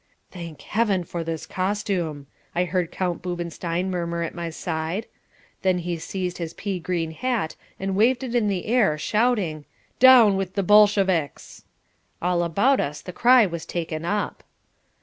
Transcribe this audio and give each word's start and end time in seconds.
"Thank 0.31 0.61
Heaven 0.63 1.03
for 1.03 1.23
this 1.23 1.45
costume!" 1.45 2.25
I 2.55 2.65
heard 2.65 2.89
Count 2.91 3.21
Boobenstein 3.21 3.91
murmur 3.91 4.23
at 4.23 4.33
my 4.33 4.49
side. 4.49 5.05
Then 5.61 5.77
he 5.77 5.97
seized 5.97 6.39
his 6.39 6.55
pea 6.55 6.79
green 6.79 7.11
hat 7.11 7.55
and 7.79 7.95
waved 7.95 8.23
it 8.23 8.33
in 8.33 8.47
the 8.47 8.65
air, 8.65 8.97
shouting: 8.97 9.63
"Down 9.99 10.37
with 10.37 10.55
the 10.55 10.63
Bolsheviks!" 10.63 11.65
All 12.19 12.41
about 12.41 12.79
us 12.79 12.99
the 13.01 13.13
cry 13.13 13.45
was 13.45 13.63
taken 13.67 14.03
up. 14.03 14.43